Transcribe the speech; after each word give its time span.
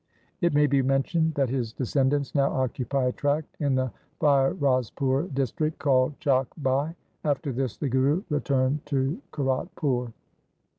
It 0.41 0.55
may 0.55 0.65
be 0.65 0.81
mentioned 0.81 1.35
that 1.35 1.51
his 1.51 1.73
descendants 1.73 2.33
now 2.33 2.49
occupy 2.51 3.03
a 3.09 3.11
tract 3.11 3.55
in 3.59 3.75
the 3.75 3.91
Firozpur 4.19 5.31
district 5.35 5.77
called 5.77 6.19
Chak 6.19 6.47
Bhai. 6.57 6.95
After 7.23 7.51
this 7.53 7.77
the 7.77 7.87
Guru 7.87 8.23
returned 8.27 8.83
to 8.87 9.21
Kiratpur. 9.31 10.11